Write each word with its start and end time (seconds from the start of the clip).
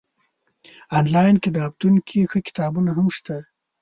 انلاين 0.99 1.35
کتابتون 1.45 1.93
کي 2.07 2.19
ښه 2.31 2.39
کتابونه 2.47 2.89
هم 2.97 3.07
شته 3.17 3.37